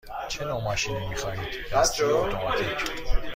[0.27, 2.91] چه نوع ماشینی می خواهید– دستی یا اتوماتیک؟